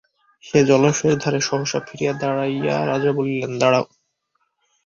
[0.43, 3.85] সেই জলাশয়ের ধারে সহসা ফিরিয়া দাঁড়াইয়া রাজা বলিলেন, দাঁড়াও!